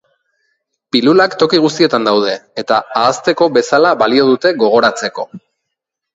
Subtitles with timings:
[0.95, 5.29] Pilulak toki guztietan daude, eta ahazteko bezala balio dute gogoratzeko.